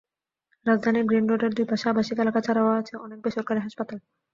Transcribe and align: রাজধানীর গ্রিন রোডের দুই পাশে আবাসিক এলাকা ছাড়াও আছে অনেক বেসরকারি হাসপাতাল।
রাজধানীর 0.65 1.05
গ্রিন 1.05 1.25
রোডের 1.27 1.51
দুই 1.53 1.65
পাশে 1.71 1.85
আবাসিক 1.89 2.17
এলাকা 2.19 2.39
ছাড়াও 2.43 2.77
আছে 2.79 2.93
অনেক 2.97 3.19
বেসরকারি 3.21 3.59
হাসপাতাল। 3.61 3.97